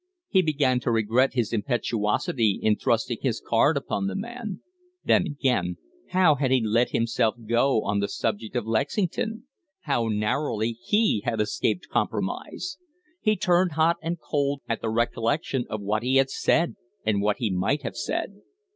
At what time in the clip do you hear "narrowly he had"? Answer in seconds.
10.07-11.39